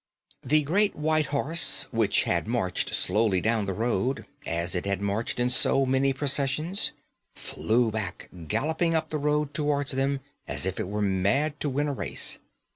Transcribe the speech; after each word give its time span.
"The 0.43 0.63
great 0.63 0.95
white 0.95 1.27
horse 1.27 1.83
which 1.91 2.23
had 2.23 2.47
marched 2.47 2.95
slowly 2.95 3.39
down 3.39 3.67
the 3.67 3.73
road, 3.75 4.25
as 4.47 4.73
it 4.73 4.87
had 4.87 4.99
marched 4.99 5.39
in 5.39 5.51
so 5.51 5.85
many 5.85 6.11
processions, 6.11 6.91
flew 7.35 7.91
back, 7.91 8.27
galloping 8.47 8.95
up 8.95 9.11
the 9.11 9.19
road 9.19 9.53
towards 9.53 9.91
them 9.91 10.21
as 10.47 10.65
if 10.65 10.79
it 10.79 10.87
were 10.89 11.03
mad 11.03 11.59
to 11.59 11.69
win 11.69 11.87
a 11.87 11.93
race. 11.93 12.39